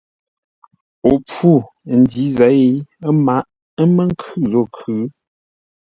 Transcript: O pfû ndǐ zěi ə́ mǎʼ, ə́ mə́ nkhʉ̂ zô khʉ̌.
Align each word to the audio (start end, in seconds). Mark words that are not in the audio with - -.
O 1.09 1.11
pfû 1.27 1.51
ndǐ 1.99 2.23
zěi 2.35 2.69
ə́ 3.07 3.11
mǎʼ, 3.25 3.47
ə́ 3.81 3.85
mə́ 3.95 4.05
nkhʉ̂ 4.11 4.39
zô 4.51 4.61
khʉ̌. 4.75 4.97